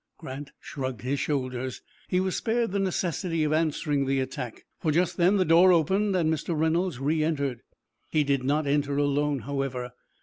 [0.17, 1.83] Grant shrugged his shoulders.
[2.07, 6.15] He was spared the necessity of answering the attack, for just then the door opened,
[6.15, 6.59] and Mr.
[6.59, 7.61] Reynolds re entered.
[8.09, 9.91] He did not enter alone, however.